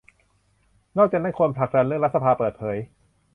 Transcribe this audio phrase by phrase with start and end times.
[0.97, 2.77] นอกจากนั้นควรผลักดันเรื่องรัฐสภาเปิดเผย